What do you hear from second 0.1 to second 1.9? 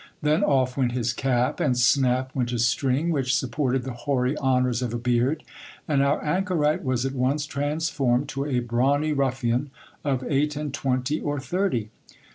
Then off went his cap, and